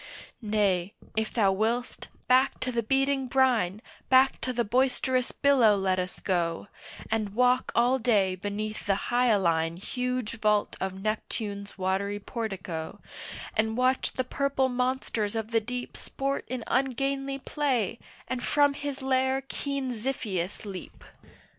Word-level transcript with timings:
Nay 0.41 0.95
if 1.15 1.31
thou 1.31 1.51
will'st, 1.51 2.07
back 2.27 2.59
to 2.61 2.71
the 2.71 2.81
beating 2.81 3.27
brine, 3.27 3.83
Back 4.09 4.41
to 4.41 4.51
the 4.51 4.63
boisterous 4.63 5.31
billow 5.31 5.75
let 5.77 5.99
us 5.99 6.19
go, 6.19 6.69
And 7.11 7.35
walk 7.35 7.71
all 7.75 7.99
day 7.99 8.33
beneath 8.33 8.87
the 8.87 8.95
hyaline 9.11 9.77
Huge 9.77 10.39
vault 10.39 10.75
of 10.81 10.99
Neptune's 11.03 11.77
watery 11.77 12.17
portico, 12.17 12.99
And 13.55 13.77
watch 13.77 14.13
the 14.13 14.23
purple 14.23 14.69
monsters 14.69 15.35
of 15.35 15.51
the 15.51 15.61
deep 15.61 15.95
Sport 15.95 16.45
in 16.47 16.63
ungainly 16.65 17.37
play, 17.37 17.99
and 18.27 18.41
from 18.41 18.73
his 18.73 19.03
lair 19.03 19.41
keen 19.49 19.93
Xiphias 19.93 20.65
leap. 20.65 21.03